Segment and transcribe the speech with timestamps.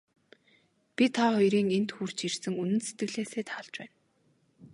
[0.95, 3.95] Би та хоёрын энд хүрч ирсэнд үнэн сэтгэлээсээ таалж байна.